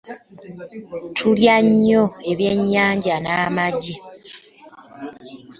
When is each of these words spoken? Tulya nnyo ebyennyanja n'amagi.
Tulya 1.15 1.55
nnyo 1.65 2.03
ebyennyanja 2.31 3.15
n'amagi. 3.23 3.95